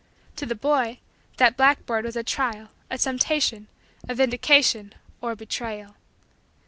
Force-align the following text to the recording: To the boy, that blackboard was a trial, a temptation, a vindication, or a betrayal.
To 0.37 0.47
the 0.47 0.55
boy, 0.55 0.97
that 1.37 1.55
blackboard 1.55 2.05
was 2.05 2.15
a 2.15 2.23
trial, 2.23 2.69
a 2.89 2.97
temptation, 2.97 3.67
a 4.09 4.15
vindication, 4.15 4.95
or 5.21 5.33
a 5.33 5.35
betrayal. 5.35 5.95